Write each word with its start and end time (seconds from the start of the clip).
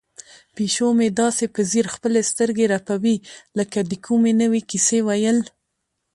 پیشو 0.55 0.87
مې 0.97 1.07
داسې 1.21 1.45
په 1.53 1.61
ځیر 1.71 1.85
خپلې 1.95 2.21
سترګې 2.31 2.65
رپوي 2.73 3.15
لکه 3.57 3.79
د 3.89 3.91
کومې 4.05 4.31
نوې 4.41 4.61
کیسې 4.69 4.99
ویل. 5.07 5.39